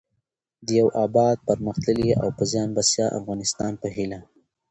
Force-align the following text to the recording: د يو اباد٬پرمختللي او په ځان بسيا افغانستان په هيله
د 0.65 0.67
يو 0.79 0.87
اباد٬پرمختللي 1.05 2.11
او 2.21 2.27
په 2.37 2.43
ځان 2.51 2.69
بسيا 2.77 3.07
افغانستان 3.19 3.71
په 3.81 3.87
هيله 3.95 4.19